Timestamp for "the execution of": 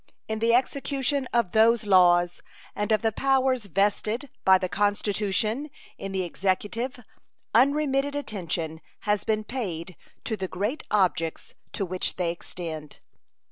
0.39-1.51